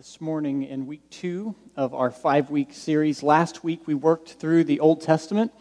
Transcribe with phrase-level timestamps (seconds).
[0.00, 3.22] this morning in week two of our five week series.
[3.22, 5.52] Last week we worked through the Old Testament,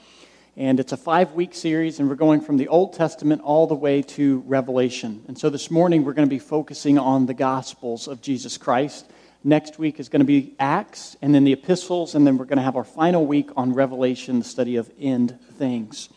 [0.56, 3.76] and it's a five week series, and we're going from the Old Testament all the
[3.76, 5.26] way to Revelation.
[5.28, 9.12] And so this morning we're going to be focusing on the Gospels of Jesus Christ.
[9.44, 12.60] Next week is going to be Acts, and then the epistles, and then we're going
[12.60, 16.08] to have our final week on Revelation, the study of end things.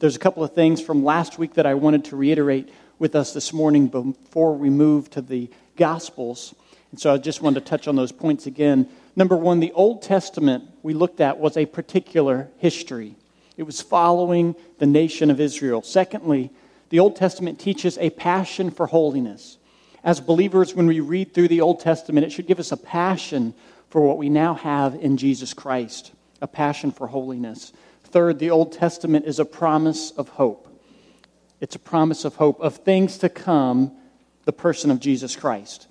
[0.00, 3.32] There's a couple of things from last week that I wanted to reiterate with us
[3.32, 6.54] this morning before we move to the Gospels.
[6.94, 8.88] And so I just wanted to touch on those points again.
[9.16, 13.16] Number one, the Old Testament we looked at was a particular history,
[13.56, 15.82] it was following the nation of Israel.
[15.82, 16.52] Secondly,
[16.90, 19.58] the Old Testament teaches a passion for holiness.
[20.04, 23.54] As believers, when we read through the Old Testament, it should give us a passion
[23.88, 27.72] for what we now have in Jesus Christ a passion for holiness.
[28.04, 30.68] Third, the Old Testament is a promise of hope.
[31.60, 33.96] It's a promise of hope, of things to come,
[34.44, 35.88] the person of Jesus Christ.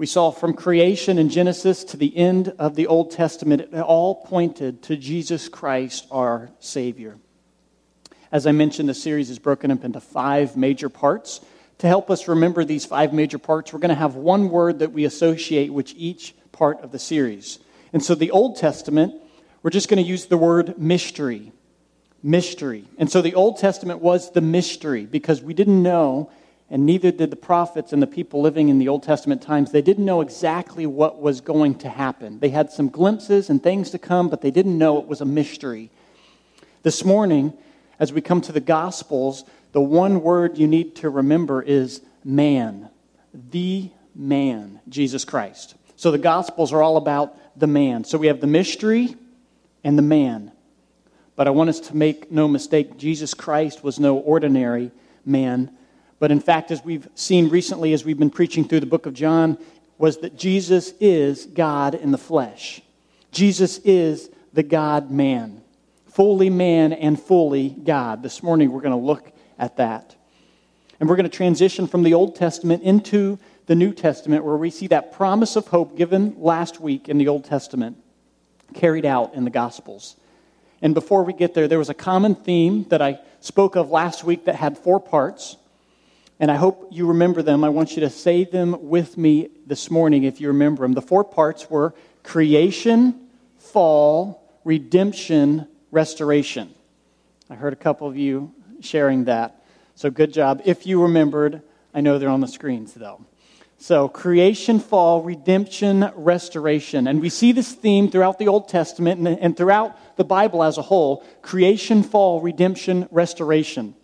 [0.00, 4.14] We saw from creation in Genesis to the end of the Old Testament, it all
[4.14, 7.18] pointed to Jesus Christ, our Savior.
[8.32, 11.42] As I mentioned, the series is broken up into five major parts.
[11.80, 14.92] To help us remember these five major parts, we're going to have one word that
[14.92, 17.58] we associate with each part of the series.
[17.92, 19.12] And so, the Old Testament,
[19.62, 21.52] we're just going to use the word mystery.
[22.22, 22.86] Mystery.
[22.96, 26.30] And so, the Old Testament was the mystery because we didn't know
[26.70, 29.72] and neither did the prophets and the people living in the Old Testament times.
[29.72, 32.38] They didn't know exactly what was going to happen.
[32.38, 35.24] They had some glimpses and things to come, but they didn't know it was a
[35.24, 35.90] mystery.
[36.84, 37.52] This morning,
[37.98, 42.88] as we come to the Gospels, the one word you need to remember is man.
[43.34, 45.74] The man, Jesus Christ.
[45.96, 48.04] So the Gospels are all about the man.
[48.04, 49.16] So we have the mystery
[49.82, 50.52] and the man.
[51.34, 54.92] But I want us to make no mistake Jesus Christ was no ordinary
[55.24, 55.76] man
[56.20, 59.14] but in fact, as we've seen recently, as we've been preaching through the book of
[59.14, 59.58] John,
[59.98, 62.80] was that Jesus is God in the flesh.
[63.32, 65.62] Jesus is the God man,
[66.06, 68.22] fully man and fully God.
[68.22, 70.14] This morning, we're going to look at that.
[71.00, 74.70] And we're going to transition from the Old Testament into the New Testament, where we
[74.70, 77.96] see that promise of hope given last week in the Old Testament
[78.74, 80.16] carried out in the Gospels.
[80.82, 84.24] And before we get there, there was a common theme that I spoke of last
[84.24, 85.56] week that had four parts.
[86.40, 87.62] And I hope you remember them.
[87.62, 90.94] I want you to say them with me this morning if you remember them.
[90.94, 93.28] The four parts were creation,
[93.58, 96.74] fall, redemption, restoration.
[97.50, 99.62] I heard a couple of you sharing that.
[99.94, 100.62] So good job.
[100.64, 101.60] If you remembered,
[101.92, 103.20] I know they're on the screens though.
[103.82, 107.06] So, creation, fall, redemption, restoration.
[107.06, 110.82] And we see this theme throughout the Old Testament and, throughout the Bible as a
[110.82, 113.94] whole creation, fall, redemption, restoration.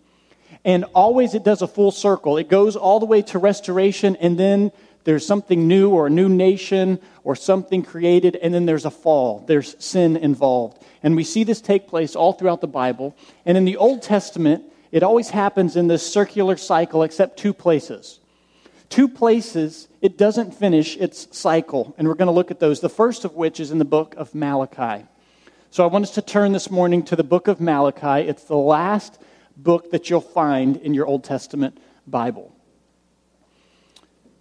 [0.67, 2.37] And always it does a full circle.
[2.37, 4.73] It goes all the way to restoration, and then
[5.05, 9.45] there's something new or a new nation or something created, and then there's a fall.
[9.47, 10.83] There's sin involved.
[11.01, 13.15] And we see this take place all throughout the Bible.
[13.45, 18.19] And in the Old Testament, it always happens in this circular cycle, except two places.
[18.89, 21.95] Two places, it doesn't finish its cycle.
[21.97, 22.81] And we're going to look at those.
[22.81, 25.05] The first of which is in the book of Malachi.
[25.71, 28.27] So I want us to turn this morning to the book of Malachi.
[28.27, 29.17] It's the last
[29.57, 32.55] book that you'll find in your Old Testament Bible.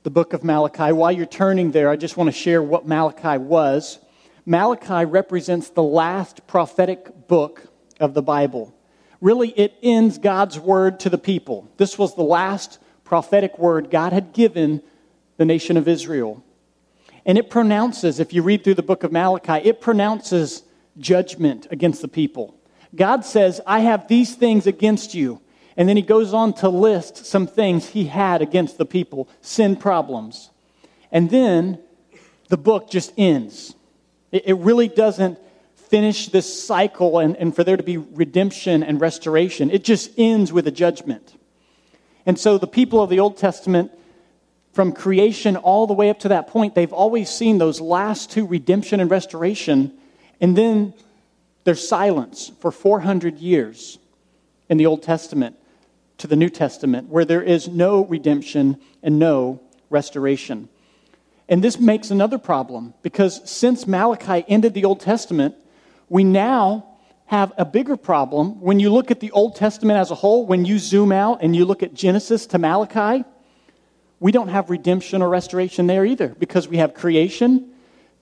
[0.02, 0.92] The book of Malachi.
[0.92, 3.98] While you're turning there, I just want to share what Malachi was.
[4.44, 7.66] Malachi represents the last prophetic book
[7.98, 8.72] of the Bible.
[9.20, 11.68] Really, it ends God's word to the people.
[11.78, 14.82] This was the last prophetic word God had given
[15.38, 16.44] the nation of Israel.
[17.24, 20.62] And it pronounces, if you read through the book of Malachi, it pronounces
[20.98, 22.54] judgment against the people.
[22.94, 25.40] God says, I have these things against you.
[25.76, 29.76] And then he goes on to list some things he had against the people, sin
[29.76, 30.50] problems.
[31.12, 31.78] And then
[32.48, 33.74] the book just ends.
[34.32, 35.38] It, really doesn't
[35.74, 39.70] finish this cycle and, and for there to be redemption and restoration.
[39.70, 41.34] It just ends with a judgment.
[42.26, 43.92] And so the people of the Old Testament,
[44.72, 48.46] from creation all the way up to that point, they've always seen those last two
[48.46, 49.92] redemption and restoration.
[50.40, 50.92] And then
[51.66, 53.98] there's silence for 400 years
[54.68, 55.56] in the Old Testament
[56.18, 59.60] to the New Testament where there is no redemption and no
[59.90, 60.68] restoration.
[61.48, 65.56] And this makes another problem because since Malachi ended the Old Testament,
[66.08, 66.86] we now
[67.26, 68.60] have a bigger problem.
[68.60, 71.56] When you look at the Old Testament as a whole, when you zoom out and
[71.56, 73.24] you look at Genesis to Malachi,
[74.20, 77.72] we don't have redemption or restoration there either because we have creation.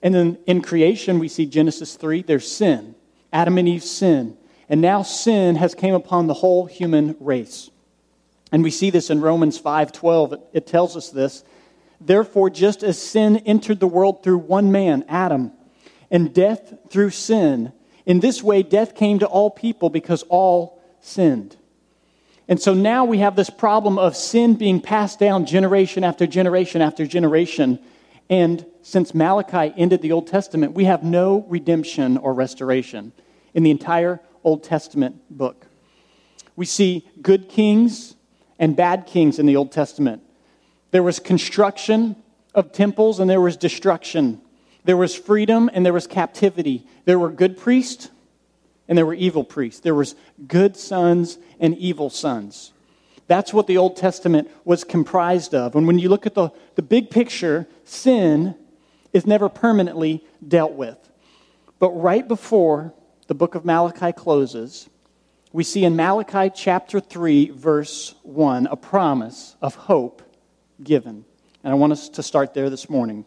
[0.03, 2.95] And then in creation, we see Genesis 3, there's sin.
[3.35, 4.39] Adam and Eve's sin.
[4.69, 7.69] And now sin has came upon the whole human race.
[8.51, 10.33] And we see this in Romans 5:12.
[10.33, 11.45] It, it tells us this.
[12.01, 15.53] Therefore, just as sin entered the world through one man, Adam,
[16.11, 17.73] and death through sin,
[18.07, 21.57] in this way death came to all people because all sinned.
[22.47, 26.83] And so now we have this problem of sin being passed down generation after generation
[26.83, 27.79] after generation.
[28.31, 33.13] And since Malachi ended the Old Testament, we have no redemption or restoration
[33.55, 35.67] in the entire Old Testament book.
[36.57, 38.15] We see good kings
[38.59, 40.23] and bad kings in the Old Testament.
[40.91, 42.17] There was construction
[42.55, 44.41] of temples and there was destruction.
[44.85, 46.87] There was freedom and there was captivity.
[47.05, 48.11] There were good priests
[48.87, 49.81] and there were evil priests.
[49.81, 50.15] There was
[50.47, 52.73] good sons and evil sons.
[53.27, 55.75] That's what the Old Testament was comprised of.
[55.75, 58.55] And when you look at the, the big picture, sin
[59.13, 60.99] is never permanently dealt with.
[61.79, 62.93] But right before
[63.27, 64.89] the book of Malachi closes,
[65.53, 70.23] we see in Malachi chapter 3, verse 1, a promise of hope
[70.83, 71.25] given.
[71.63, 73.25] And I want us to start there this morning.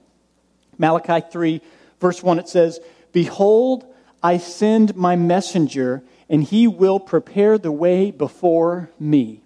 [0.78, 1.62] Malachi 3,
[2.00, 2.80] verse 1, it says,
[3.12, 3.86] Behold,
[4.22, 9.42] I send my messenger, and he will prepare the way before me.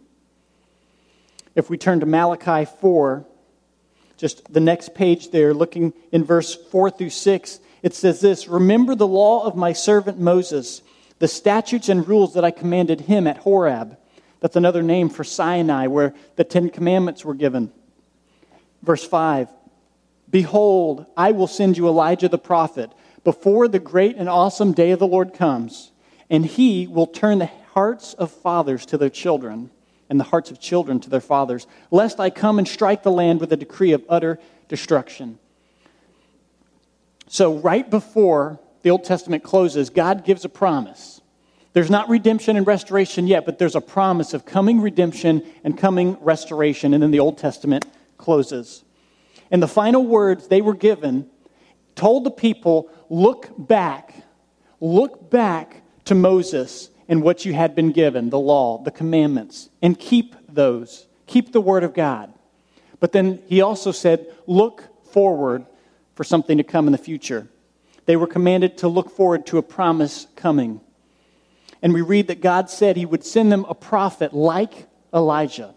[1.55, 3.25] If we turn to Malachi 4,
[4.17, 8.95] just the next page there, looking in verse 4 through 6, it says this Remember
[8.95, 10.81] the law of my servant Moses,
[11.19, 13.97] the statutes and rules that I commanded him at Horeb.
[14.39, 17.71] That's another name for Sinai, where the Ten Commandments were given.
[18.81, 19.49] Verse 5
[20.29, 22.91] Behold, I will send you Elijah the prophet
[23.23, 25.91] before the great and awesome day of the Lord comes,
[26.29, 29.69] and he will turn the hearts of fathers to their children
[30.09, 33.39] and the hearts of children to their fathers, lest I come and strike the land
[33.39, 35.39] with a decree of utter destruction.
[37.33, 41.21] So, right before the Old Testament closes, God gives a promise.
[41.71, 46.17] There's not redemption and restoration yet, but there's a promise of coming redemption and coming
[46.19, 46.93] restoration.
[46.93, 47.85] And then the Old Testament
[48.17, 48.83] closes.
[49.49, 51.29] And the final words they were given
[51.95, 54.13] told the people, Look back,
[54.81, 59.97] look back to Moses and what you had been given the law, the commandments, and
[59.97, 61.07] keep those.
[61.27, 62.33] Keep the word of God.
[62.99, 65.65] But then he also said, Look forward
[66.15, 67.47] for something to come in the future.
[68.05, 70.81] They were commanded to look forward to a promise coming.
[71.81, 75.73] And we read that God said he would send them a prophet like Elijah.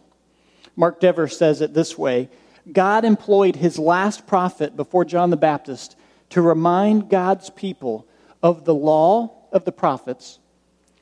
[0.77, 2.29] Mark Dever says it this way
[2.71, 5.97] God employed his last prophet before John the Baptist
[6.31, 8.09] to remind God's people
[8.43, 10.39] of the law of the prophets,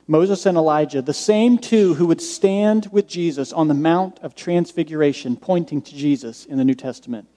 [0.07, 4.35] Moses and Elijah, the same two who would stand with Jesus on the Mount of
[4.35, 7.27] Transfiguration, pointing to Jesus in the New Testament.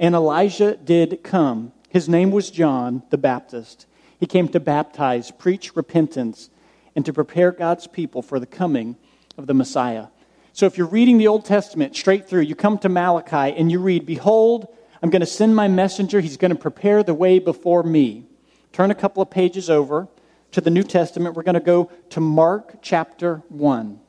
[0.00, 1.72] And Elijah did come.
[1.90, 3.86] His name was John the Baptist.
[4.18, 6.48] He came to baptize, preach repentance,
[6.96, 8.96] and to prepare God's people for the coming
[9.36, 10.06] of the Messiah.
[10.54, 13.78] So if you're reading the Old Testament straight through, you come to Malachi and you
[13.78, 16.20] read, Behold, I'm going to send my messenger.
[16.20, 18.24] He's going to prepare the way before me.
[18.72, 20.08] Turn a couple of pages over
[20.52, 21.36] to the New Testament.
[21.36, 24.00] We're going to go to Mark chapter 1.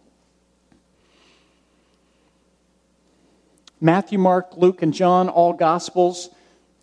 [3.81, 6.30] Matthew, Mark, Luke, and John, all Gospels,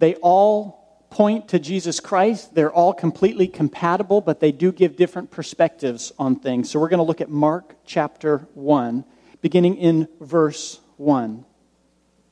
[0.00, 2.54] they all point to Jesus Christ.
[2.54, 6.70] They're all completely compatible, but they do give different perspectives on things.
[6.70, 9.04] So we're going to look at Mark chapter 1
[9.40, 11.44] beginning in verse 1.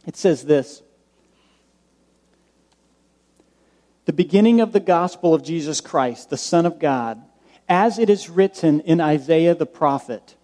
[0.07, 0.83] It says this
[4.05, 7.23] The beginning of the gospel of Jesus Christ, the Son of God,
[7.69, 10.36] as it is written in Isaiah the prophet.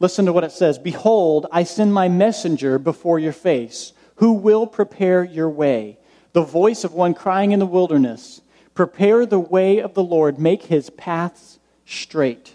[0.00, 4.66] Listen to what it says Behold, I send my messenger before your face, who will
[4.66, 5.98] prepare your way.
[6.32, 8.40] The voice of one crying in the wilderness,
[8.74, 12.54] Prepare the way of the Lord, make his paths straight.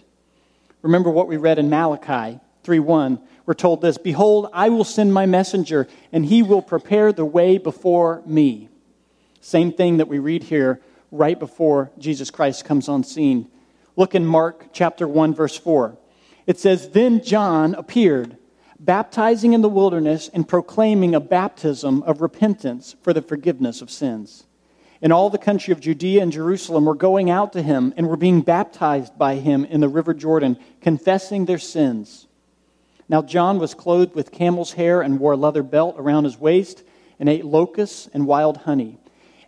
[0.82, 3.20] Remember what we read in Malachi 3 1.
[3.46, 7.58] we're told this, "Behold, I will send my messenger, and he will prepare the way
[7.58, 8.70] before me."
[9.42, 10.80] Same thing that we read here
[11.12, 13.48] right before Jesus Christ comes on scene.
[13.98, 15.98] Look in Mark chapter 1 verse 4.
[16.46, 18.38] It says, "Then John appeared,
[18.80, 24.46] baptizing in the wilderness and proclaiming a baptism of repentance for the forgiveness of sins."
[25.02, 28.16] And all the country of Judea and Jerusalem were going out to him and were
[28.16, 32.28] being baptized by him in the river Jordan, confessing their sins.
[33.10, 36.84] Now, John was clothed with camel's hair and wore a leather belt around his waist
[37.20, 38.98] and ate locusts and wild honey.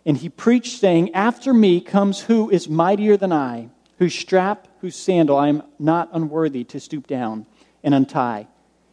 [0.04, 4.96] And he preached, saying, After me comes who is mightier than I, whose strap, whose
[4.96, 7.46] sandal I am not unworthy to stoop down
[7.82, 8.46] and untie.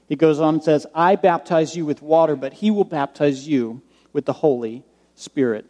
[0.08, 3.82] He goes on and says, I baptize you with water, but he will baptize you
[4.12, 4.84] with the Holy
[5.16, 5.66] Spirit.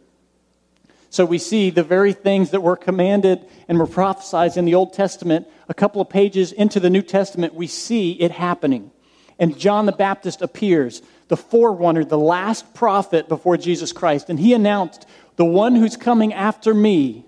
[1.10, 4.92] So we see the very things that were commanded and were prophesied in the Old
[4.92, 8.90] Testament, a couple of pages into the New Testament, we see it happening.
[9.38, 11.02] And John the Baptist appears.
[11.28, 14.28] The forerunner, the last prophet before Jesus Christ.
[14.28, 17.24] And he announced, The one who's coming after me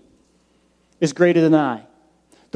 [1.00, 1.82] is greater than I.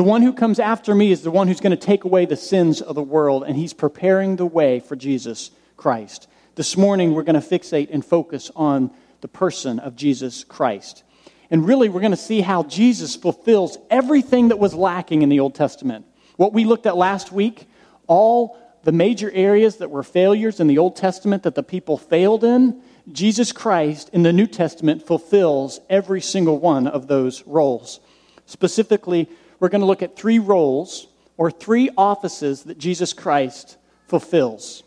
[0.00, 2.34] The one who comes after me is the one who's going to take away the
[2.34, 6.26] sins of the world, and he's preparing the way for Jesus Christ.
[6.54, 11.04] This morning, we're going to fixate and focus on the person of Jesus Christ.
[11.50, 15.40] And really, we're going to see how Jesus fulfills everything that was lacking in the
[15.40, 16.06] Old Testament.
[16.36, 17.68] What we looked at last week,
[18.06, 22.42] all the major areas that were failures in the Old Testament that the people failed
[22.42, 22.80] in,
[23.12, 28.00] Jesus Christ in the New Testament fulfills every single one of those roles.
[28.46, 29.28] Specifically,
[29.60, 33.76] we're going to look at three roles or three offices that Jesus Christ
[34.08, 34.82] fulfills.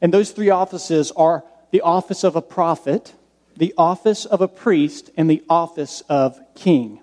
[0.00, 3.14] And those three offices are the office of a prophet,
[3.56, 7.00] the office of a priest, and the office of king.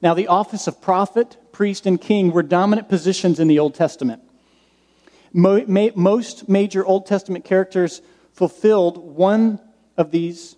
[0.00, 4.22] Now, the office of prophet, priest, and king were dominant positions in the Old Testament.
[5.32, 8.00] Most major Old Testament characters
[8.32, 9.60] fulfilled one
[9.96, 10.56] of these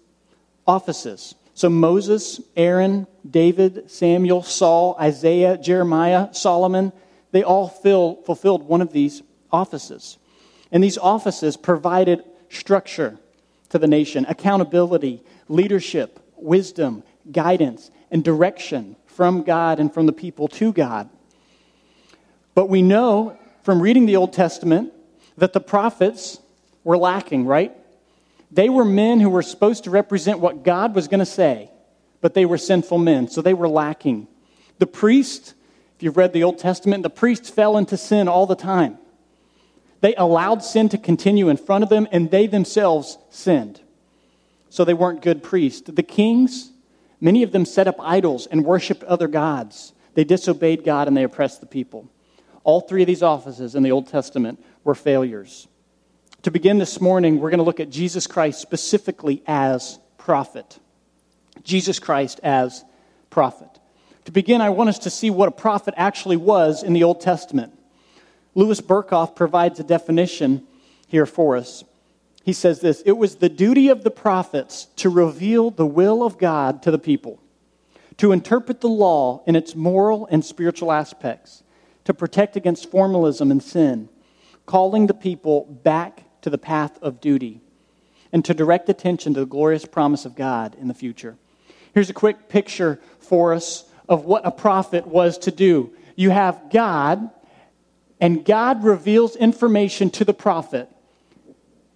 [0.66, 1.34] offices.
[1.58, 6.92] So Moses, Aaron, David, Samuel, Saul, Isaiah, Jeremiah, Solomon,
[7.32, 10.18] they all fill, fulfilled one of these offices.
[10.70, 13.18] And these offices provided structure
[13.70, 20.46] to the nation, accountability, leadership, wisdom, guidance, and direction from God and from the people
[20.46, 21.10] to God.
[22.54, 24.92] But we know from reading the Old Testament
[25.36, 26.38] that the prophets
[26.84, 27.76] were lacking, right?
[28.50, 31.70] They were men who were supposed to represent what God was going to say,
[32.20, 34.26] but they were sinful men, so they were lacking.
[34.78, 35.54] The priest,
[35.96, 38.98] if you've read the Old Testament, the priests fell into sin all the time.
[40.00, 43.80] They allowed sin to continue in front of them, and they themselves sinned.
[44.70, 45.90] So they weren't good priests.
[45.90, 46.70] The kings,
[47.20, 49.92] many of them set up idols and worshiped other gods.
[50.14, 52.08] They disobeyed God and they oppressed the people.
[52.64, 55.68] All three of these offices in the Old Testament were failures.
[56.42, 60.78] To begin this morning, we're going to look at Jesus Christ specifically as prophet.
[61.64, 62.84] Jesus Christ as
[63.28, 63.68] prophet.
[64.26, 67.20] To begin, I want us to see what a prophet actually was in the Old
[67.20, 67.76] Testament.
[68.54, 70.64] Louis Berkhof provides a definition
[71.08, 71.82] here for us.
[72.44, 76.38] He says this It was the duty of the prophets to reveal the will of
[76.38, 77.42] God to the people,
[78.16, 81.64] to interpret the law in its moral and spiritual aspects,
[82.04, 84.08] to protect against formalism and sin,
[84.66, 87.60] calling the people back to the path of duty,
[88.32, 91.36] and to direct attention to the glorious promise of God in the future.
[91.92, 95.92] Here's a quick picture for us of what a prophet was to do.
[96.16, 97.30] You have God
[98.18, 100.88] and God reveals information to the prophet.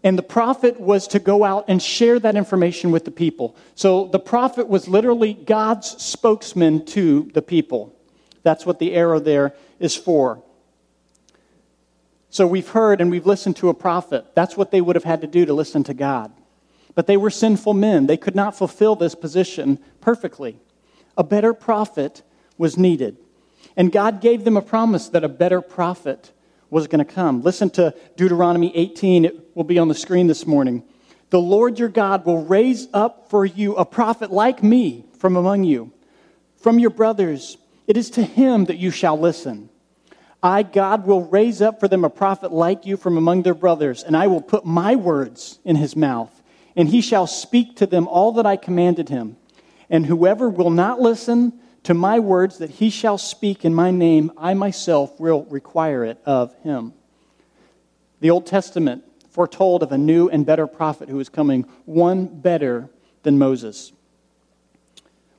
[0.05, 3.57] And the prophet was to go out and share that information with the people.
[3.75, 7.97] So the prophet was literally God's spokesman to the people.
[8.43, 10.43] That's what the arrow there is for.
[12.33, 14.25] So we've heard and we've listened to a prophet.
[14.35, 16.33] That's what they would have had to do to listen to God.
[16.95, 18.07] But they were sinful men.
[18.07, 20.59] They could not fulfill this position perfectly.
[21.19, 22.23] A better prophet
[22.57, 23.19] was needed.
[23.77, 26.33] And God gave them a promise that a better prophet
[26.71, 27.43] was going to come.
[27.43, 29.27] Listen to Deuteronomy 18.
[29.27, 30.85] It will be on the screen this morning.
[31.29, 35.65] The Lord your God will raise up for you a prophet like me from among
[35.65, 35.93] you,
[36.57, 37.59] from your brothers.
[37.87, 39.69] It is to him that you shall listen.
[40.43, 44.03] I, God, will raise up for them a prophet like you from among their brothers,
[44.03, 46.43] and I will put my words in his mouth,
[46.75, 49.37] and he shall speak to them all that I commanded him.
[49.89, 54.33] And whoever will not listen to my words that he shall speak in my name,
[54.37, 56.93] I myself will require it of him.
[58.21, 62.89] The Old Testament foretold of a new and better prophet who was coming, one better
[63.23, 63.93] than Moses.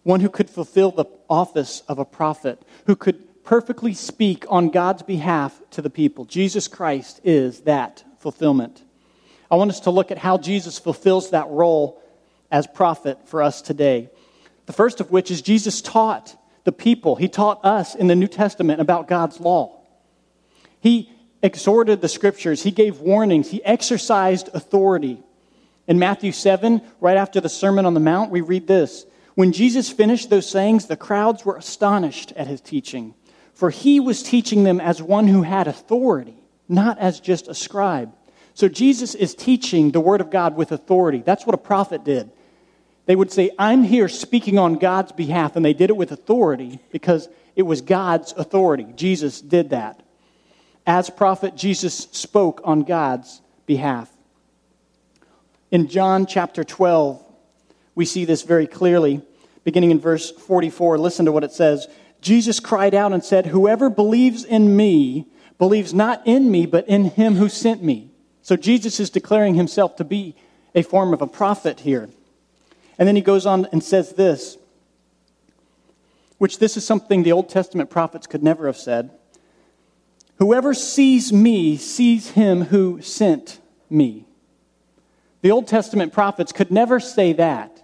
[0.03, 5.03] One who could fulfill the office of a prophet, who could perfectly speak on God's
[5.03, 6.25] behalf to the people.
[6.25, 8.83] Jesus Christ is that fulfillment.
[9.51, 12.01] I want us to look at how Jesus fulfills that role
[12.49, 14.09] as prophet for us today.
[14.65, 18.27] The first of which is Jesus taught the people, he taught us in the New
[18.27, 19.81] Testament about God's law.
[20.79, 25.21] He exhorted the scriptures, he gave warnings, he exercised authority.
[25.85, 29.89] In Matthew 7, right after the Sermon on the Mount, we read this When Jesus
[29.89, 33.13] finished those sayings, the crowds were astonished at his teaching,
[33.63, 36.35] for he was teaching them as one who had authority,
[36.67, 38.13] not as just a scribe.
[38.53, 41.23] So Jesus is teaching the Word of God with authority.
[41.25, 42.29] That's what a prophet did.
[43.05, 45.55] They would say, I'm here speaking on God's behalf.
[45.55, 48.85] And they did it with authority because it was God's authority.
[48.97, 50.03] Jesus did that.
[50.85, 54.11] As prophet, Jesus spoke on God's behalf.
[55.71, 57.23] In John chapter 12,
[57.95, 59.21] we see this very clearly.
[59.63, 61.87] Beginning in verse 44, listen to what it says.
[62.23, 65.27] Jesus cried out and said, Whoever believes in me
[65.59, 68.09] believes not in me, but in him who sent me.
[68.41, 70.35] So Jesus is declaring himself to be
[70.73, 72.09] a form of a prophet here.
[72.97, 74.57] And then he goes on and says this,
[76.37, 79.11] which this is something the Old Testament prophets could never have said.
[80.37, 84.25] Whoever sees me sees him who sent me.
[85.41, 87.81] The Old Testament prophets could never say that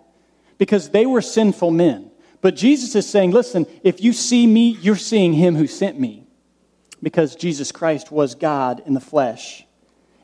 [0.57, 2.08] because they were sinful men.
[2.41, 6.25] But Jesus is saying, listen, if you see me, you're seeing him who sent me
[7.01, 9.65] because Jesus Christ was God in the flesh.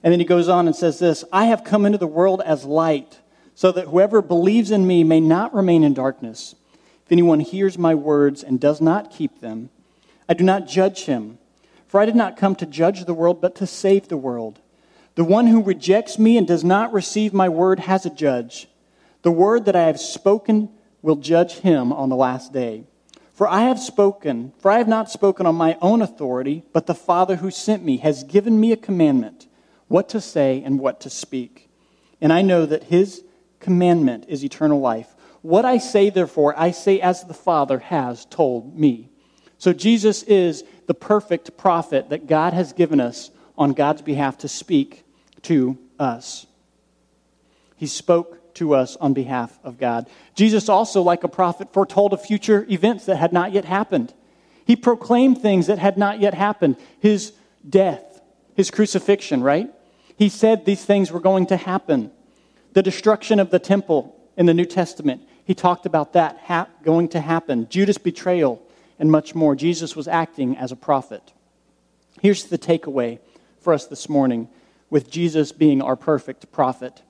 [0.04, 2.64] And then he goes on and says this I have come into the world as
[2.64, 3.20] light,
[3.54, 6.56] so that whoever believes in me may not remain in darkness.
[7.06, 9.70] If anyone hears my words and does not keep them,
[10.28, 11.38] I do not judge him.
[11.88, 14.60] For I did not come to judge the world, but to save the world.
[15.16, 18.68] The one who rejects me and does not receive my word has a judge.
[19.22, 20.70] The word that I have spoken
[21.06, 22.84] will judge him on the last day.
[23.32, 26.96] For I have spoken, for I have not spoken on my own authority, but the
[26.96, 29.48] Father who sent me has given me a commandment
[29.88, 31.70] what to say and what to speak.
[32.20, 33.24] And I know that his
[33.60, 35.16] commandment is eternal life.
[35.44, 39.10] What I say, therefore, I say as the Father has told me.
[39.60, 44.48] So Jesus is the perfect prophet that God has given us on God's behalf to
[44.48, 45.04] speak
[45.44, 46.48] to us.
[47.76, 50.08] He spoke to us on behalf of God.
[50.36, 54.14] Jesus also, like a prophet, foretold of future events that had not yet happened.
[54.66, 56.78] He proclaimed things that had not yet happened.
[57.00, 57.34] His
[57.68, 58.22] death,
[58.56, 59.70] his crucifixion, right?
[60.18, 62.12] He said these things were going to happen.
[62.74, 67.10] The destruction of the temple in the New Testament, he talked about that ha- going
[67.10, 67.68] to happen.
[67.70, 68.62] Judas' betrayal,
[69.00, 69.56] and much more.
[69.56, 71.34] Jesus was acting as a prophet.
[72.22, 73.20] Here's the takeaway
[73.60, 74.48] for us this morning
[74.90, 77.02] with Jesus being our perfect prophet.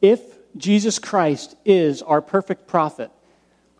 [0.00, 0.20] If
[0.56, 3.10] Jesus Christ is our perfect prophet,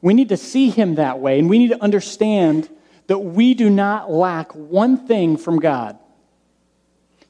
[0.00, 2.68] we need to see him that way, and we need to understand
[3.06, 5.98] that we do not lack one thing from God.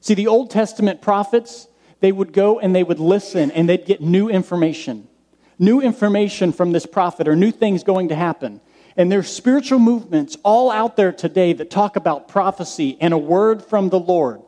[0.01, 1.67] See, the Old Testament prophets,
[1.99, 5.07] they would go and they would listen and they'd get new information.
[5.57, 8.61] New information from this prophet or new things going to happen.
[8.97, 13.63] And there's spiritual movements all out there today that talk about prophecy and a word
[13.63, 14.41] from the Lord.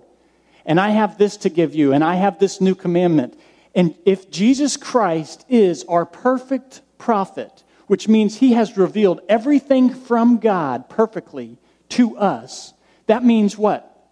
[0.65, 3.39] And I have this to give you, and I have this new commandment.
[3.77, 10.39] And if Jesus Christ is our perfect prophet, which means he has revealed everything from
[10.39, 11.59] God perfectly
[11.89, 12.73] to us,
[13.05, 14.09] that means what?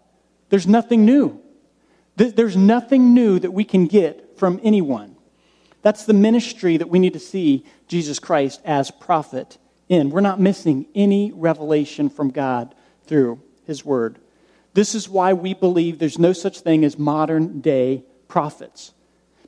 [0.49, 1.41] There's nothing new.
[2.15, 5.15] There's nothing new that we can get from anyone.
[5.81, 9.57] That's the ministry that we need to see Jesus Christ as prophet
[9.89, 10.11] in.
[10.11, 12.75] We're not missing any revelation from God
[13.05, 14.19] through his word.
[14.75, 18.93] This is why we believe there's no such thing as modern day prophets,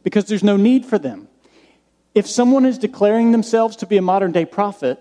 [0.04, 1.28] because there's no need for them.
[2.16, 5.00] If someone is declaring themselves to be a modern day prophet,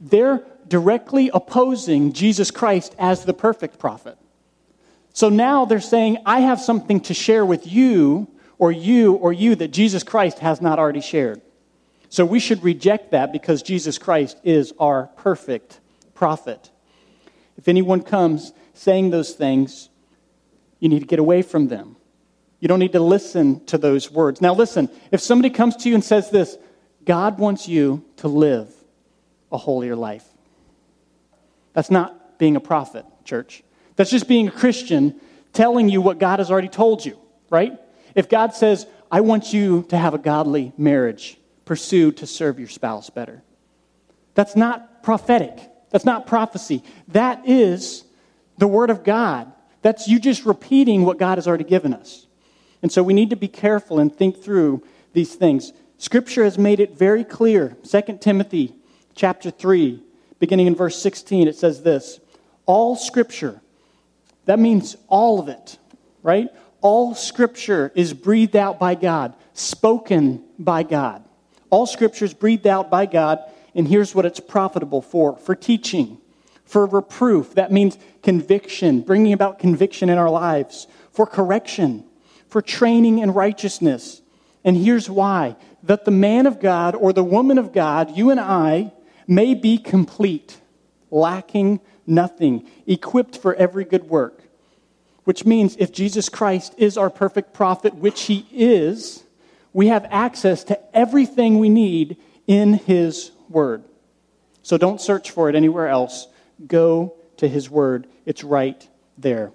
[0.00, 4.18] they're directly opposing Jesus Christ as the perfect prophet.
[5.12, 9.54] So now they're saying, I have something to share with you, or you, or you
[9.56, 11.40] that Jesus Christ has not already shared.
[12.08, 15.80] So we should reject that because Jesus Christ is our perfect
[16.14, 16.70] prophet.
[17.58, 19.88] If anyone comes saying those things,
[20.80, 21.96] you need to get away from them.
[22.60, 24.40] You don't need to listen to those words.
[24.40, 26.56] Now, listen, if somebody comes to you and says this,
[27.04, 28.72] God wants you to live
[29.52, 30.24] a holier life.
[31.72, 33.62] That's not being a prophet, church.
[33.96, 35.20] That's just being a Christian
[35.52, 37.18] telling you what God has already told you,
[37.50, 37.78] right?
[38.14, 42.68] If God says, I want you to have a godly marriage, pursue to serve your
[42.68, 43.42] spouse better.
[44.34, 45.58] That's not prophetic.
[45.90, 46.82] That's not prophecy.
[47.08, 48.04] That is
[48.58, 49.52] the Word of God.
[49.82, 52.25] That's you just repeating what God has already given us.
[52.86, 54.80] And so we need to be careful and think through
[55.12, 55.72] these things.
[55.98, 57.76] Scripture has made it very clear.
[57.82, 58.76] 2 Timothy
[59.16, 60.00] chapter 3,
[60.38, 62.20] beginning in verse 16, it says this
[62.64, 63.60] All Scripture
[64.46, 65.78] that means all of it,
[66.22, 66.48] right?
[66.80, 71.24] All scripture is breathed out by God, spoken by God.
[71.68, 73.40] All scripture is breathed out by God,
[73.74, 76.18] and here's what it's profitable for for teaching,
[76.64, 77.54] for reproof.
[77.54, 82.04] That means conviction, bringing about conviction in our lives, for correction,
[82.48, 84.22] for training in righteousness.
[84.64, 88.40] And here's why that the man of God or the woman of God, you and
[88.40, 88.92] I,
[89.28, 90.60] may be complete,
[91.10, 94.42] lacking nothing, equipped for every good work.
[95.24, 99.24] Which means if Jesus Christ is our perfect prophet, which he is,
[99.72, 103.84] we have access to everything we need in his word.
[104.62, 106.28] So don't search for it anywhere else.
[106.66, 109.52] Go to his word, it's right there.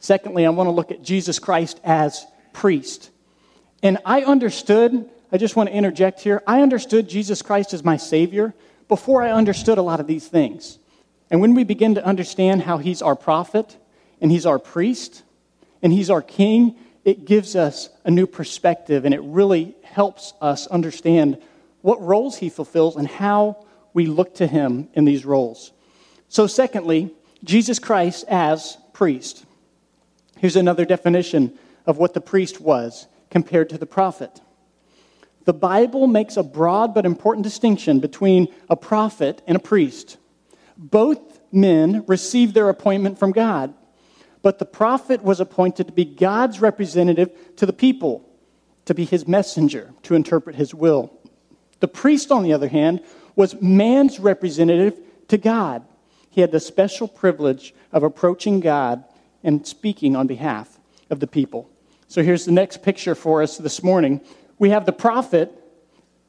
[0.00, 3.10] Secondly, I want to look at Jesus Christ as priest.
[3.82, 7.96] And I understood, I just want to interject here, I understood Jesus Christ as my
[7.96, 8.54] Savior
[8.88, 10.78] before I understood a lot of these things.
[11.30, 13.76] And when we begin to understand how He's our prophet
[14.20, 15.22] and He's our priest,
[15.82, 20.66] and He's our King, it gives us a new perspective and it really helps us
[20.66, 21.40] understand
[21.82, 25.72] what roles He fulfills and how we look to Him in these roles.
[26.28, 29.44] So, secondly, Jesus Christ as priest.
[30.38, 34.40] Here's another definition of what the priest was compared to the prophet.
[35.44, 40.18] The Bible makes a broad but important distinction between a prophet and a priest.
[40.76, 43.74] Both men received their appointment from God,
[44.42, 48.28] but the prophet was appointed to be God's representative to the people,
[48.84, 51.12] to be his messenger, to interpret his will.
[51.80, 53.00] The priest, on the other hand,
[53.34, 54.98] was man's representative
[55.28, 55.84] to God.
[56.30, 59.04] He had the special privilege of approaching God
[59.42, 60.78] and speaking on behalf
[61.10, 61.70] of the people.
[62.06, 64.20] So here's the next picture for us this morning.
[64.58, 65.52] We have the prophet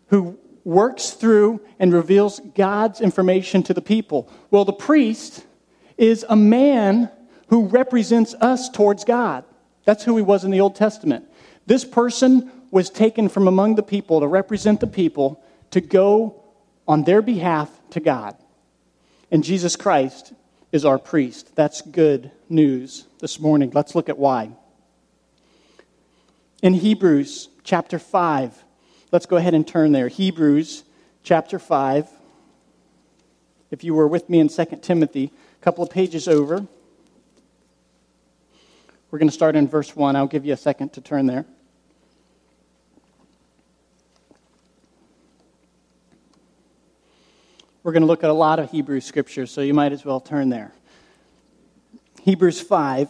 [0.08, 4.30] who works through and reveals God's information to the people.
[4.52, 5.46] Well, the priest
[5.98, 7.10] is a man
[7.48, 9.44] who represents us towards God.
[9.86, 11.26] That's who he was in the Old Testament.
[11.66, 16.44] This person was taken from among the people to represent the people to go
[16.88, 18.36] on their behalf to God.
[19.32, 20.34] And Jesus Christ
[20.72, 21.56] is our priest.
[21.56, 23.72] That's good news this morning.
[23.74, 24.52] Let's look at why.
[26.62, 28.64] In Hebrews chapter 5,
[29.12, 30.08] let's go ahead and turn there.
[30.08, 30.84] Hebrews
[31.24, 32.08] chapter 5.
[33.72, 36.66] If you were with me in 2 Timothy, a couple of pages over.
[39.12, 40.16] We're going to start in verse 1.
[40.16, 41.46] I'll give you a second to turn there.
[47.90, 50.20] We're going to look at a lot of Hebrew scriptures, so you might as well
[50.20, 50.72] turn there.
[52.22, 53.10] Hebrews 5.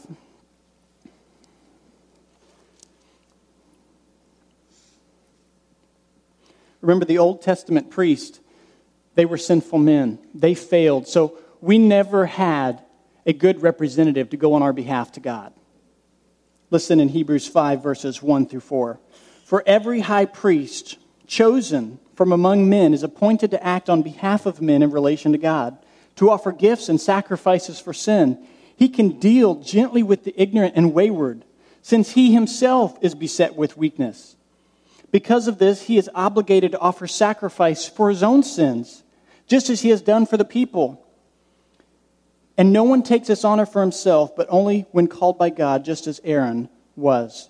[6.80, 8.40] Remember, the Old Testament priest,
[9.16, 10.18] they were sinful men.
[10.34, 11.10] They failed.
[11.10, 12.82] So we never had
[13.26, 15.52] a good representative to go on our behalf to God.
[16.72, 18.98] Listen in Hebrews 5, verses 1 through 4.
[19.44, 24.62] For every high priest chosen from among men is appointed to act on behalf of
[24.62, 25.78] men in relation to God,
[26.18, 28.38] to offer gifts and sacrifices for sin.
[28.76, 31.46] He can deal gently with the ignorant and wayward,
[31.82, 34.36] since he himself is beset with weakness.
[35.14, 39.02] Because of this, he is obligated to offer sacrifice for his own sins,
[39.48, 41.02] just as he has done for the people.
[42.58, 46.06] And no one takes this honor for himself, but only when called by God, just
[46.06, 47.50] as Aaron was.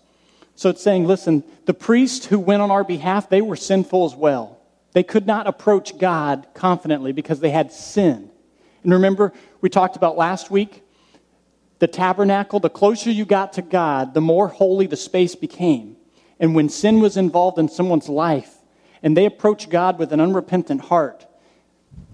[0.55, 4.13] So it's saying, listen, the priests who went on our behalf, they were sinful as
[4.13, 4.57] well.
[4.93, 8.31] They could not approach God confidently because they had sin.
[8.83, 10.83] And remember, we talked about last week
[11.79, 15.95] the tabernacle, the closer you got to God, the more holy the space became.
[16.39, 18.53] And when sin was involved in someone's life
[19.01, 21.25] and they approached God with an unrepentant heart,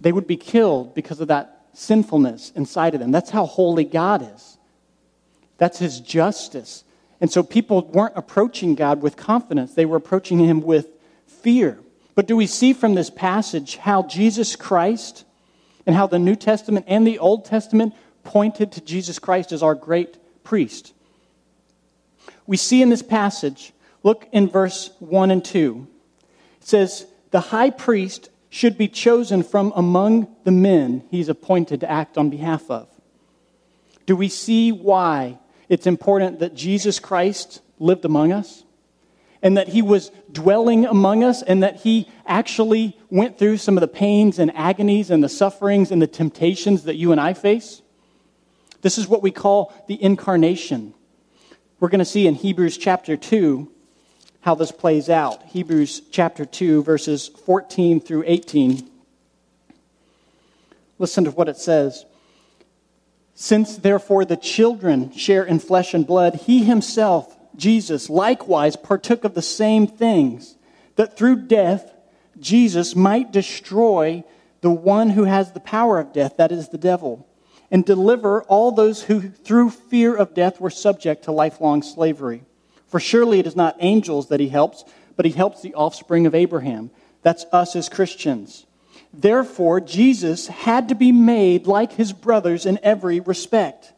[0.02, 3.12] they would be killed because of that sinfulness inside of them.
[3.12, 4.58] That's how holy God is.
[5.58, 6.84] That's his justice.
[7.20, 10.88] And so people weren't approaching God with confidence, they were approaching him with
[11.26, 11.80] fear.
[12.16, 15.26] But do we see from this passage how Jesus Christ
[15.86, 19.76] and how the New Testament and the Old Testament pointed to Jesus Christ as our
[19.76, 20.94] great priest?
[22.48, 23.74] We see in this passage
[24.06, 25.88] Look in verse 1 and 2.
[26.62, 31.90] It says, The high priest should be chosen from among the men he's appointed to
[31.90, 32.88] act on behalf of.
[34.06, 38.64] Do we see why it's important that Jesus Christ lived among us?
[39.46, 43.82] And that he was dwelling among us, and that he actually went through some of
[43.82, 47.84] the pains and agonies and the sufferings and the temptations that you and I face?
[48.82, 50.96] This is what we call the incarnation.
[51.80, 53.72] We're going to see in Hebrews chapter 2
[54.42, 55.44] how this plays out.
[55.44, 58.90] Hebrews chapter 2, verses 14 through 18.
[60.98, 62.06] Listen to what it says.
[63.36, 69.34] Since therefore the children share in flesh and blood, he himself, Jesus, likewise partook of
[69.34, 70.56] the same things,
[70.96, 71.94] that through death
[72.40, 74.24] Jesus might destroy
[74.62, 77.28] the one who has the power of death, that is the devil,
[77.72, 82.44] and deliver all those who through fear of death were subject to lifelong slavery.
[82.88, 84.84] For surely it is not angels that he helps,
[85.16, 86.92] but he helps the offspring of Abraham.
[87.22, 88.66] That's us as Christians.
[89.14, 93.94] Therefore, Jesus had to be made like his brothers in every respect,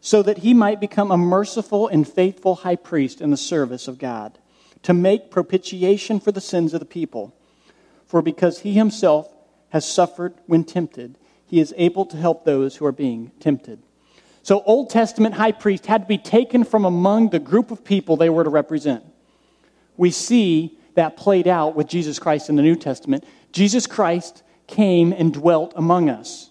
[0.00, 3.98] so that he might become a merciful and faithful high priest in the service of
[3.98, 4.38] God,
[4.82, 7.34] to make propitiation for the sins of the people.
[8.06, 9.28] For because he himself
[9.70, 13.82] has suffered when tempted, he is able to help those who are being tempted.
[14.42, 18.16] So, Old Testament high priest had to be taken from among the group of people
[18.16, 19.04] they were to represent.
[19.96, 23.24] We see that played out with Jesus Christ in the New Testament.
[23.52, 26.49] Jesus Christ came and dwelt among us.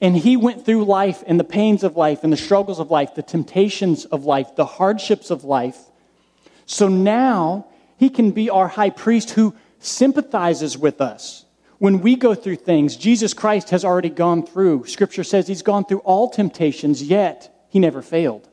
[0.00, 3.14] And he went through life and the pains of life and the struggles of life,
[3.14, 5.78] the temptations of life, the hardships of life.
[6.66, 11.44] So now he can be our high priest who sympathizes with us.
[11.78, 14.86] When we go through things, Jesus Christ has already gone through.
[14.86, 18.48] Scripture says he's gone through all temptations, yet he never failed,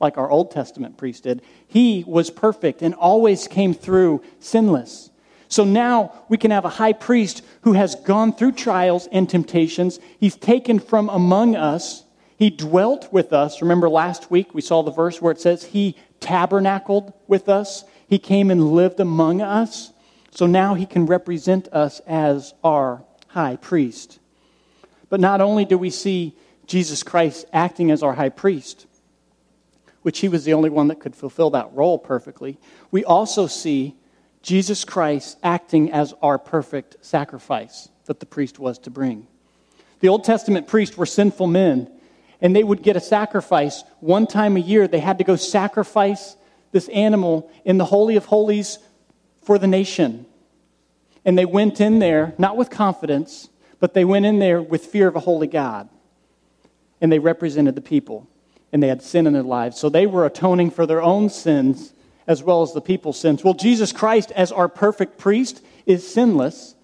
[0.00, 1.42] like our Old Testament priest did.
[1.66, 5.10] He was perfect and always came through sinless.
[5.48, 9.98] So now we can have a high priest who has gone through trials and temptations.
[10.20, 12.04] He's taken from among us.
[12.36, 13.62] He dwelt with us.
[13.62, 17.84] Remember last week we saw the verse where it says he tabernacled with us.
[18.06, 19.92] He came and lived among us.
[20.30, 24.18] So now he can represent us as our high priest.
[25.08, 28.86] But not only do we see Jesus Christ acting as our high priest,
[30.02, 32.58] which he was the only one that could fulfill that role perfectly,
[32.90, 33.96] we also see
[34.48, 39.26] Jesus Christ acting as our perfect sacrifice that the priest was to bring.
[40.00, 41.90] The Old Testament priests were sinful men,
[42.40, 44.88] and they would get a sacrifice one time a year.
[44.88, 46.34] They had to go sacrifice
[46.72, 48.78] this animal in the Holy of Holies
[49.42, 50.24] for the nation.
[51.26, 55.08] And they went in there, not with confidence, but they went in there with fear
[55.08, 55.90] of a holy God.
[57.02, 58.26] And they represented the people,
[58.72, 59.78] and they had sin in their lives.
[59.78, 61.92] So they were atoning for their own sins
[62.28, 63.42] as well as the people's sins.
[63.42, 66.74] Well, Jesus Christ, as our perfect priest, is sinless.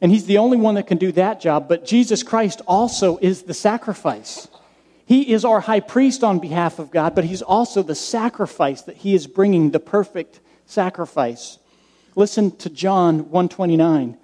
[0.00, 1.68] And he's the only one that can do that job.
[1.68, 4.46] But Jesus Christ also is the sacrifice.
[5.04, 8.98] He is our high priest on behalf of God, but he's also the sacrifice that
[8.98, 11.58] he is bringing, the perfect sacrifice.
[12.14, 14.16] Listen to John 129.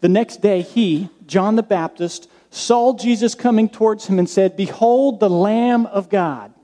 [0.00, 5.20] The next day, he, John the Baptist, saw Jesus coming towards him and said, Behold
[5.20, 6.54] the Lamb of God,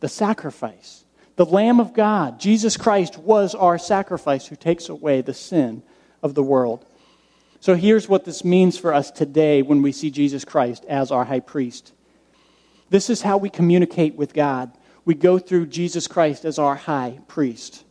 [0.00, 1.05] the sacrifice
[1.36, 5.82] the Lamb of God, Jesus Christ, was our sacrifice who takes away the sin
[6.22, 6.84] of the world.
[7.60, 11.24] So here's what this means for us today when we see Jesus Christ as our
[11.24, 11.92] high priest.
[12.90, 14.72] This is how we communicate with God.
[15.04, 17.84] We go through Jesus Christ as our high priest.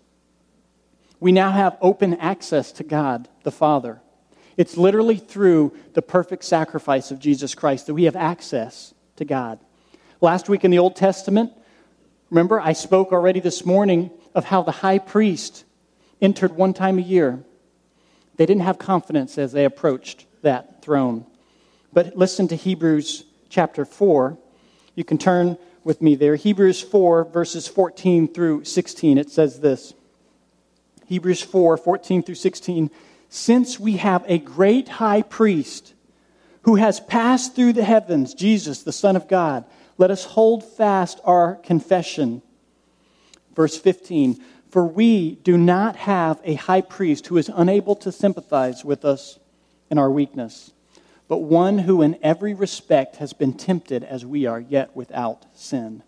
[1.19, 4.01] We now have open access to God the Father.
[4.58, 9.60] It's literally through the perfect sacrifice of Jesus Christ that we have access to God.
[10.21, 11.51] Last week in the Old Testament,
[12.29, 15.63] Remember, I spoke already this morning of how the high priest
[16.21, 17.43] entered one time a year.
[18.38, 21.25] They didn't have confidence as they approached that throne.
[21.93, 24.38] But listen to Hebrews chapter 4.
[24.95, 26.35] You can turn with me there.
[26.35, 29.17] Hebrews 4, verses 14 through 16.
[29.17, 29.93] It says this
[31.05, 32.89] Hebrews 4, 14 through 16.
[33.29, 35.93] Since we have a great high priest
[36.63, 39.65] who has passed through the heavens, Jesus, the Son of God,
[39.97, 42.41] let us hold fast our confession.
[43.55, 48.84] Verse 15 For we do not have a high priest who is unable to sympathize
[48.84, 49.39] with us
[49.89, 50.71] in our weakness,
[51.27, 56.03] but one who in every respect has been tempted as we are, yet without sin.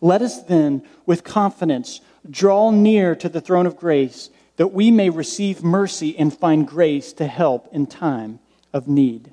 [0.00, 5.10] Let us then, with confidence, draw near to the throne of grace that we may
[5.10, 8.40] receive mercy and find grace to help in time
[8.72, 9.32] of need.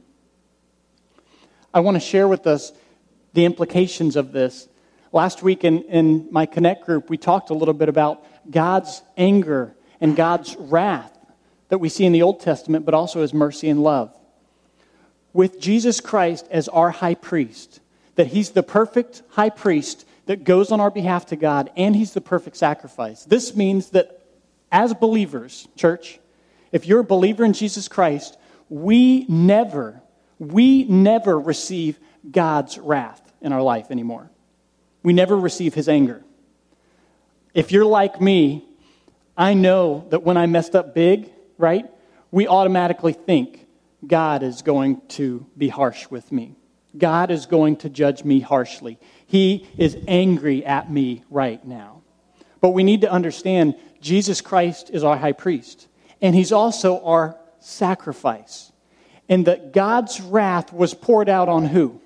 [1.74, 2.72] I want to share with us
[3.36, 4.68] the implications of this.
[5.12, 9.76] Last week in, in my Connect group, we talked a little bit about God's anger
[10.02, 11.12] and God's wrath
[11.70, 14.16] that we see in the Old Testament, but also His mercy and love.
[15.34, 17.82] With Jesus Christ as our high priest,
[18.16, 22.14] that He's the perfect high priest that goes on our behalf to God, and He's
[22.14, 23.26] the perfect sacrifice.
[23.26, 24.22] This means that
[24.72, 26.20] as believers, church,
[26.72, 28.38] if you're a believer in Jesus Christ,
[28.70, 30.02] we never,
[30.40, 32.00] we never receive
[32.32, 34.30] God's wrath in our life anymore.
[35.04, 36.24] We never receive his anger.
[37.54, 38.66] If you're like me,
[39.38, 41.86] I know that when I messed up big, right,
[42.32, 43.66] we automatically think
[44.06, 46.56] God is going to be harsh with me.
[46.98, 49.00] God is going to judge me harshly.
[49.26, 52.02] He is angry at me right now.
[52.62, 55.88] But we need to understand Jesus Christ is our high priest,
[56.22, 58.72] and he's also our sacrifice.
[59.28, 62.00] And that God's wrath was poured out on who?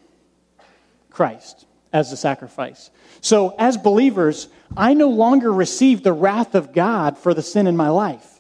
[1.10, 2.92] Christ as the sacrifice.
[3.22, 7.76] So, as believers, I no longer receive the wrath of God for the sin in
[7.76, 8.40] my life.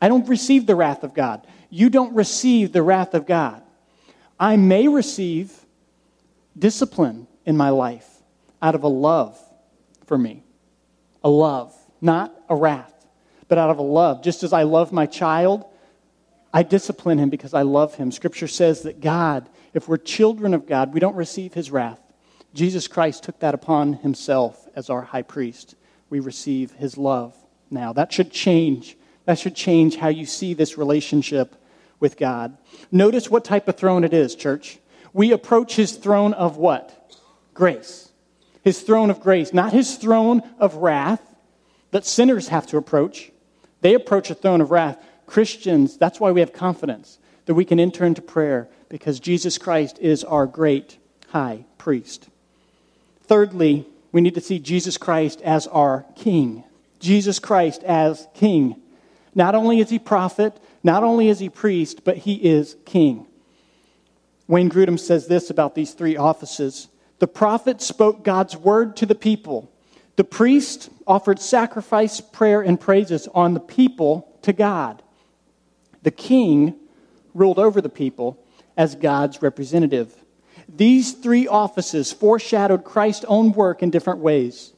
[0.00, 1.46] I don't receive the wrath of God.
[1.68, 3.62] You don't receive the wrath of God.
[4.38, 5.52] I may receive
[6.58, 8.08] discipline in my life
[8.60, 9.38] out of a love
[10.06, 10.42] for me.
[11.22, 13.06] A love, not a wrath,
[13.48, 14.22] but out of a love.
[14.22, 15.64] Just as I love my child,
[16.52, 18.10] I discipline him because I love him.
[18.10, 22.00] Scripture says that God, if we're children of God, we don't receive his wrath.
[22.54, 25.76] Jesus Christ took that upon himself as our high priest.
[26.08, 27.34] We receive his love
[27.70, 27.92] now.
[27.92, 28.96] That should change.
[29.26, 31.54] That should change how you see this relationship
[32.00, 32.56] with God.
[32.90, 34.78] Notice what type of throne it is, church.
[35.12, 37.14] We approach his throne of what?
[37.54, 38.10] Grace.
[38.62, 41.22] His throne of grace, not his throne of wrath
[41.92, 43.30] that sinners have to approach.
[43.80, 44.98] They approach a throne of wrath.
[45.26, 49.98] Christians, that's why we have confidence that we can enter into prayer because Jesus Christ
[50.00, 50.98] is our great
[51.28, 52.28] high priest.
[53.22, 56.64] Thirdly, we need to see Jesus Christ as our king.
[56.98, 58.76] Jesus Christ as king.
[59.34, 63.26] Not only is he prophet, not only is he priest, but he is king.
[64.48, 66.88] Wayne Grudem says this about these three offices
[67.20, 69.70] The prophet spoke God's word to the people,
[70.16, 75.02] the priest offered sacrifice, prayer, and praises on the people to God.
[76.02, 76.74] The king
[77.34, 78.42] ruled over the people
[78.80, 80.16] as God's representative.
[80.66, 84.72] These three offices foreshadowed Christ's own work in different ways.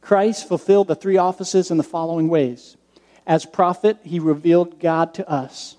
[0.00, 2.76] Christ fulfilled the three offices in the following ways.
[3.26, 5.76] As prophet, he revealed God to us.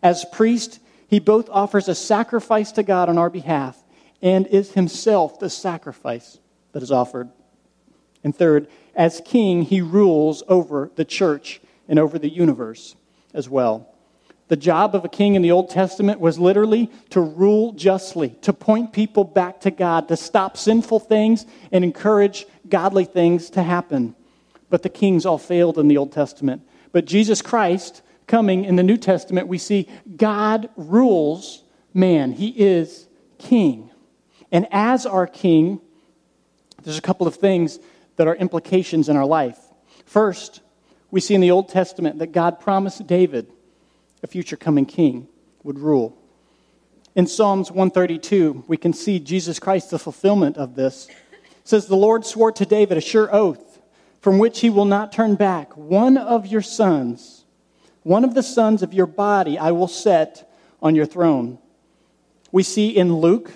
[0.00, 3.76] As priest, he both offers a sacrifice to God on our behalf
[4.22, 6.38] and is himself the sacrifice
[6.70, 7.28] that is offered.
[8.22, 12.94] And third, as king, he rules over the church and over the universe
[13.34, 13.89] as well.
[14.50, 18.52] The job of a king in the Old Testament was literally to rule justly, to
[18.52, 24.16] point people back to God, to stop sinful things and encourage godly things to happen.
[24.68, 26.62] But the kings all failed in the Old Testament.
[26.90, 31.62] But Jesus Christ, coming in the New Testament, we see God rules
[31.94, 32.32] man.
[32.32, 33.06] He is
[33.38, 33.88] king.
[34.50, 35.80] And as our king,
[36.82, 37.78] there's a couple of things
[38.16, 39.60] that are implications in our life.
[40.06, 40.60] First,
[41.12, 43.52] we see in the Old Testament that God promised David
[44.22, 45.28] a future coming king,
[45.62, 46.16] would rule.
[47.14, 51.08] In Psalms 132, we can see Jesus Christ, the fulfillment of this.
[51.08, 53.70] It says, The Lord swore to David a sure oath
[54.20, 55.76] from which he will not turn back.
[55.76, 57.44] One of your sons,
[58.02, 60.50] one of the sons of your body, I will set
[60.82, 61.58] on your throne.
[62.52, 63.50] We see in Luke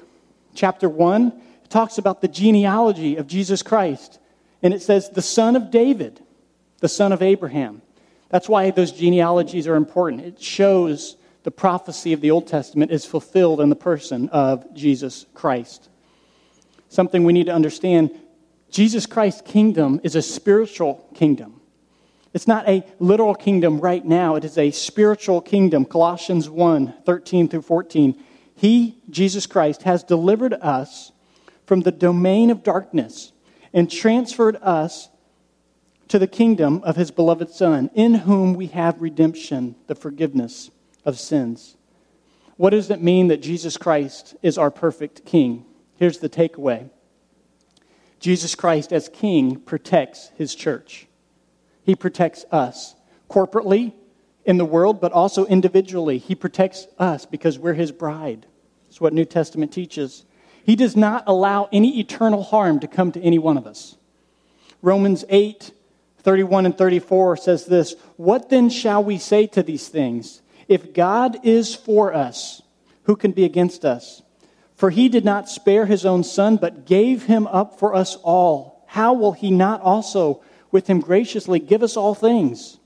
[0.55, 1.33] chapter 1,
[1.65, 4.19] it talks about the genealogy of Jesus Christ.
[4.63, 6.21] And it says, the son of David,
[6.81, 7.83] the son of Abraham.
[8.35, 10.23] That's why those genealogies are important.
[10.23, 15.27] It shows the prophecy of the Old Testament is fulfilled in the person of Jesus
[15.35, 15.89] Christ.
[16.89, 18.11] Something we need to understand
[18.73, 21.61] Jesus Christ's kingdom is a spiritual kingdom.
[22.33, 25.85] It's not a literal kingdom right now, it is a spiritual kingdom.
[25.85, 28.21] Colossians 1 13 through 14.
[28.57, 31.13] He, Jesus Christ, has delivered us
[31.67, 33.31] from the domain of darkness
[33.73, 35.09] and transferred us
[36.09, 40.71] to the kingdom of his beloved Son, in whom we have redemption, the forgiveness
[41.05, 41.77] of sins.
[42.57, 45.65] What does it mean that Jesus Christ is our perfect king?
[45.97, 46.91] Here's the takeaway
[48.21, 51.07] Jesus Christ, as king, protects his church.
[51.83, 52.95] He protects us
[53.29, 53.93] corporately
[54.45, 56.19] in the world, but also individually.
[56.19, 58.47] He protects us because we're his bride.
[58.87, 60.25] That's what New Testament teaches.
[60.65, 63.97] He does not allow any eternal harm to come to any one of us.
[64.81, 65.73] Romans 8
[66.25, 70.43] 31 and 34 says this What then shall we say to these things?
[70.67, 72.63] If God is for us,
[73.05, 74.23] who can be against us?
[74.75, 78.85] For he did not spare his own son, but gave him up for us all.
[78.89, 82.79] How will he not also with him graciously give us all things?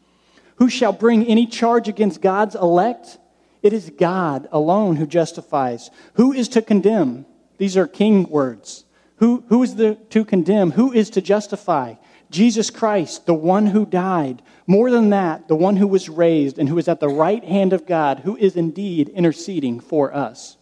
[0.56, 3.18] Who shall bring any charge against God's elect?
[3.62, 5.90] It is God alone who justifies.
[6.14, 7.26] Who is to condemn?
[7.58, 8.84] These are king words.
[9.16, 10.72] Who, who is the, to condemn?
[10.72, 11.94] Who is to justify?
[12.30, 14.42] Jesus Christ, the one who died.
[14.66, 17.72] More than that, the one who was raised and who is at the right hand
[17.72, 20.56] of God, who is indeed interceding for us.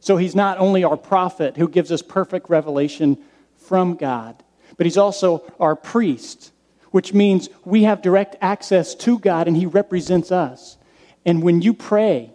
[0.00, 3.18] So he's not only our prophet who gives us perfect revelation
[3.56, 4.42] from God,
[4.76, 6.52] but he's also our priest,
[6.90, 10.76] which means we have direct access to God and he represents us.
[11.24, 12.30] And when you pray,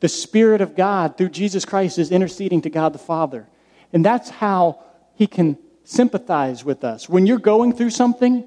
[0.00, 3.48] the Spirit of God through Jesus Christ is interceding to God the Father.
[3.92, 4.82] And that's how
[5.14, 5.58] he can
[5.90, 7.08] sympathize with us.
[7.08, 8.46] When you're going through something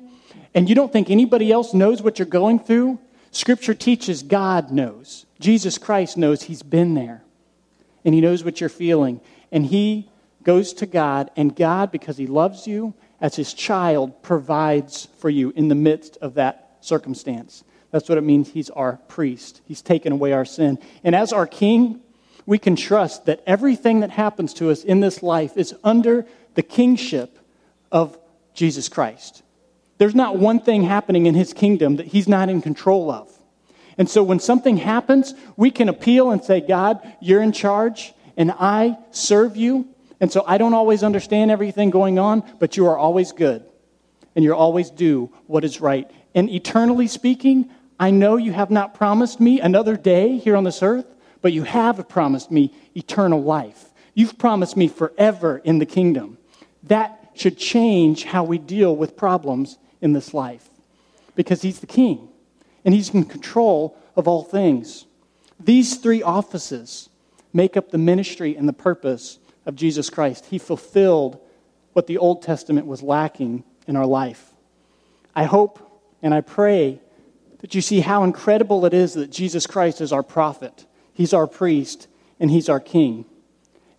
[0.55, 2.99] and you don't think anybody else knows what you're going through,
[3.31, 5.25] Scripture teaches God knows.
[5.39, 7.21] Jesus Christ knows He's been there.
[8.05, 9.19] And He knows what you're feeling.
[9.51, 10.09] And He
[10.43, 15.51] goes to God, and God, because He loves you as His child, provides for you
[15.55, 17.63] in the midst of that circumstance.
[17.91, 19.61] That's what it means He's our priest.
[19.65, 20.79] He's taken away our sin.
[21.03, 21.99] And as our King,
[22.45, 26.25] we can trust that everything that happens to us in this life is under
[26.55, 27.39] the kingship
[27.91, 28.17] of
[28.53, 29.43] Jesus Christ.
[29.97, 33.31] There's not one thing happening in his kingdom that he's not in control of.
[33.97, 38.51] And so when something happens, we can appeal and say, God, you're in charge, and
[38.51, 39.87] I serve you.
[40.19, 43.63] And so I don't always understand everything going on, but you are always good,
[44.35, 46.09] and you always do what is right.
[46.33, 50.81] And eternally speaking, I know you have not promised me another day here on this
[50.81, 51.05] earth,
[51.41, 53.91] but you have promised me eternal life.
[54.15, 56.37] You've promised me forever in the kingdom.
[56.83, 60.69] That should change how we deal with problems in this life
[61.35, 62.29] because He's the king
[62.85, 65.05] and He's in control of all things.
[65.59, 67.09] These three offices
[67.53, 70.45] make up the ministry and the purpose of Jesus Christ.
[70.47, 71.39] He fulfilled
[71.93, 74.51] what the Old Testament was lacking in our life.
[75.35, 75.79] I hope
[76.21, 76.99] and I pray
[77.59, 81.47] that you see how incredible it is that Jesus Christ is our prophet, He's our
[81.47, 82.07] priest,
[82.39, 83.25] and He's our king.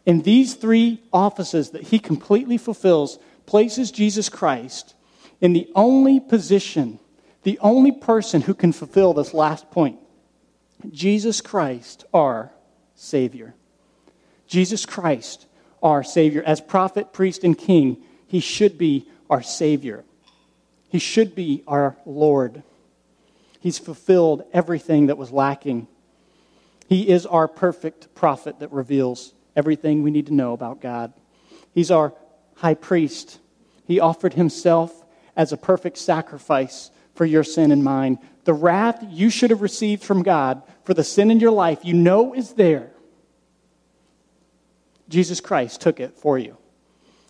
[0.06, 4.94] And these three offices that He completely fulfills places Jesus Christ
[5.40, 6.98] in the only position,
[7.42, 9.98] the only person who can fulfill this last point
[10.90, 12.52] Jesus Christ, our
[12.94, 13.54] Savior.
[14.46, 15.46] Jesus Christ,
[15.82, 16.42] our Savior.
[16.44, 20.04] As prophet, priest, and king, he should be our Savior.
[20.88, 22.62] He should be our Lord.
[23.60, 25.88] He's fulfilled everything that was lacking.
[26.86, 31.12] He is our perfect prophet that reveals everything we need to know about God.
[31.72, 32.14] He's our
[32.56, 33.40] high priest.
[33.86, 35.04] He offered himself
[35.36, 38.18] as a perfect sacrifice for your sin and mine.
[38.44, 41.94] The wrath you should have received from God for the sin in your life, you
[41.94, 42.90] know is there.
[45.08, 46.56] Jesus Christ took it for you.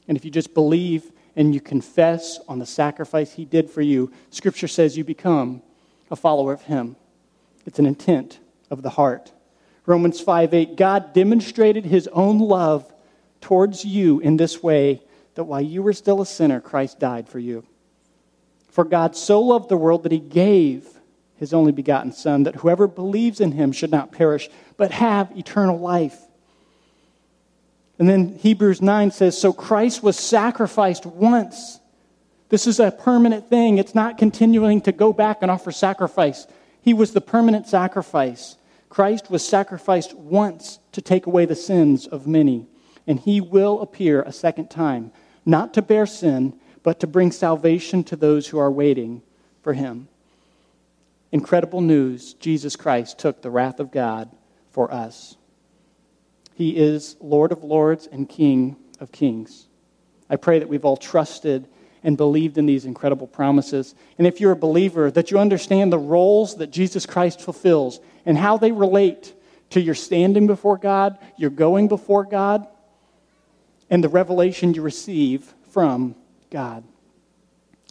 [0.08, 4.12] And if you just believe and you confess on the sacrifice he did for you,
[4.30, 5.62] Scripture says you become
[6.10, 6.96] a follower of him.
[7.66, 8.38] It's an intent
[8.70, 9.32] of the heart.
[9.86, 12.90] Romans 5 8, God demonstrated his own love
[13.40, 15.02] towards you in this way
[15.34, 17.64] that while you were still a sinner, Christ died for you.
[18.70, 20.88] For God so loved the world that he gave
[21.36, 25.78] his only begotten Son, that whoever believes in him should not perish, but have eternal
[25.78, 26.18] life.
[27.98, 31.78] And then Hebrews 9 says, So Christ was sacrificed once.
[32.48, 33.78] This is a permanent thing.
[33.78, 36.46] It's not continuing to go back and offer sacrifice.
[36.82, 38.56] He was the permanent sacrifice.
[38.94, 42.68] Christ was sacrificed once to take away the sins of many,
[43.08, 45.10] and he will appear a second time,
[45.44, 49.20] not to bear sin, but to bring salvation to those who are waiting
[49.62, 50.06] for him.
[51.32, 54.30] Incredible news Jesus Christ took the wrath of God
[54.70, 55.36] for us.
[56.54, 59.66] He is Lord of lords and King of kings.
[60.30, 61.66] I pray that we've all trusted
[62.04, 63.96] and believed in these incredible promises.
[64.18, 68.36] And if you're a believer, that you understand the roles that Jesus Christ fulfills and
[68.36, 69.34] how they relate
[69.70, 72.66] to your standing before God, your going before God,
[73.90, 76.14] and the revelation you receive from
[76.50, 76.84] God.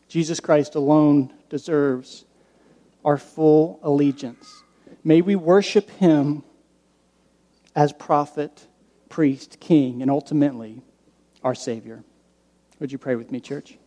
[0.07, 2.25] Jesus Christ alone deserves
[3.03, 4.63] our full allegiance.
[5.03, 6.43] May we worship him
[7.75, 8.67] as prophet,
[9.09, 10.81] priest, king, and ultimately
[11.43, 12.03] our Savior.
[12.79, 13.77] Would you pray with me, church?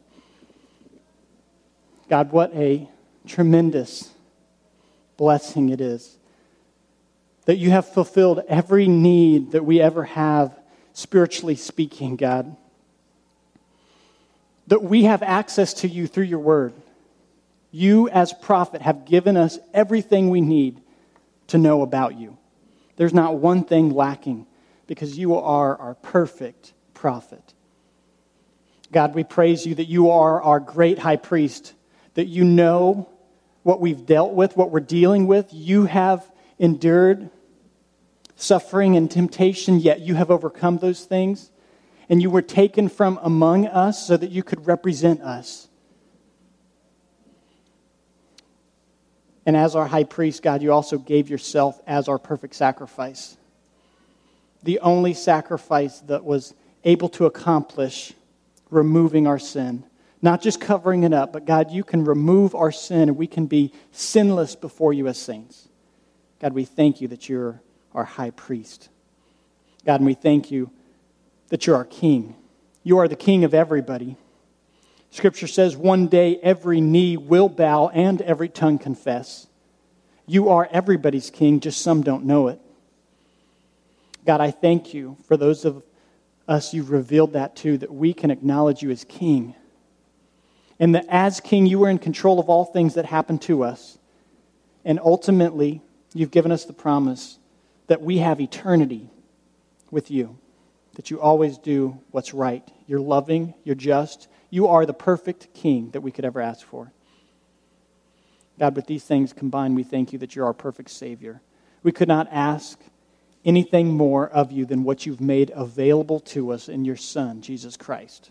[2.09, 2.88] God, what a
[3.26, 4.11] tremendous
[5.16, 6.18] blessing it is
[7.47, 10.57] that you have fulfilled every need that we ever have,
[10.92, 12.57] spiritually speaking, God.
[14.66, 16.74] That we have access to you through your word.
[17.70, 20.80] You, as prophet, have given us everything we need
[21.49, 22.36] to know about you.
[22.97, 24.47] There's not one thing lacking
[24.86, 27.55] because you are our perfect prophet.
[28.90, 31.74] God, we praise you that you are our great high priest,
[32.14, 33.09] that you know
[33.62, 35.49] what we've dealt with, what we're dealing with.
[35.53, 36.28] You have
[36.59, 37.30] endured
[38.37, 41.51] suffering and temptation, yet you have overcome those things.
[42.09, 45.66] And you were taken from among us so that you could represent us.
[49.45, 53.37] And as our high priest, God, you also gave yourself as our perfect sacrifice.
[54.62, 58.12] The only sacrifice that was able to accomplish
[58.70, 59.84] removing our sin.
[60.22, 63.47] Not just covering it up, but God, you can remove our sin and we can
[63.47, 65.68] be sinless before you as saints.
[66.41, 67.61] God, we thank you that you're
[67.97, 68.90] our high priest.
[69.84, 70.70] God, and we thank you
[71.49, 72.36] that you're our king.
[72.84, 74.16] You are the king of everybody.
[75.11, 79.47] Scripture says one day every knee will bow and every tongue confess.
[80.26, 82.61] You are everybody's king, just some don't know it.
[84.26, 85.82] God, I thank you for those of
[86.47, 89.55] us you've revealed that to, that we can acknowledge you as king.
[90.78, 93.99] And that as king, you are in control of all things that happen to us.
[94.84, 95.80] And ultimately,
[96.12, 97.38] you've given us the promise
[97.87, 99.11] that we have eternity
[99.91, 100.39] with you,
[100.95, 102.66] that you always do what's right.
[102.87, 106.93] You're loving, you're just, you are the perfect king that we could ever ask for.
[108.59, 111.43] God, with these things combined, we thank you that you're our perfect Savior.
[111.82, 112.80] We could not ask
[113.45, 117.76] anything more of you than what you've made available to us in your Son, Jesus
[117.76, 118.30] Christ.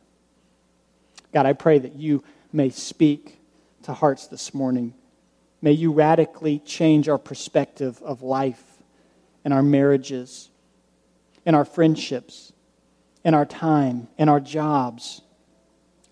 [1.34, 3.40] God, I pray that you may speak
[3.84, 4.94] to hearts this morning.
[5.62, 8.64] May you radically change our perspective of life
[9.46, 10.50] and our marriages
[11.46, 12.52] in our friendships
[13.26, 15.22] in our time, in our jobs,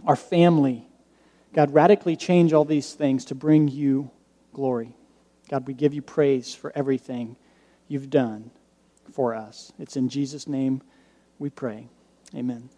[0.06, 0.86] our family.
[1.54, 4.10] God, radically change all these things to bring you
[4.52, 4.96] glory.
[5.50, 7.38] God, we give you praise for everything
[7.88, 8.50] you've done
[9.12, 9.72] for us.
[9.78, 10.82] It's in Jesus' name
[11.38, 11.88] we pray.
[12.36, 12.70] Amen.